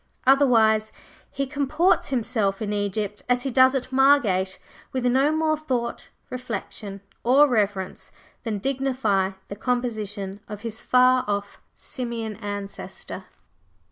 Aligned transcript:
Otherwise 0.25 0.91
he 1.29 1.45
comports 1.45 2.07
himself 2.07 2.59
in 2.59 2.73
Egypt 2.73 3.21
as 3.29 3.43
he 3.43 3.51
does 3.51 3.75
at 3.75 3.91
Margate, 3.91 4.57
with 4.91 5.05
no 5.05 5.31
more 5.31 5.55
thought, 5.55 6.09
reflection, 6.31 7.01
or 7.23 7.47
reverence 7.47 8.11
than 8.41 8.57
dignify 8.57 9.33
the 9.47 9.55
composition 9.55 10.39
of 10.47 10.61
his 10.61 10.81
far 10.81 11.23
off 11.27 11.61
Simian 11.75 12.35
ancestor. 12.37 13.25